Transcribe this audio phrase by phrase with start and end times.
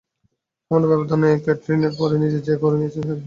[0.61, 3.19] সামান্য ব্যবধানে ক্যাটরিনার পরে নিজের জায়গা করে নিয়েছেন কারিনা কাপুর খান।